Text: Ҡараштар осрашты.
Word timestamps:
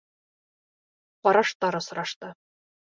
Ҡараштар 1.29 1.81
осрашты. 1.85 2.37